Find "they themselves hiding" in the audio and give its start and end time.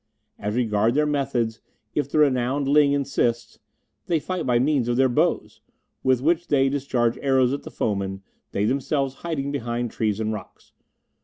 8.51-9.51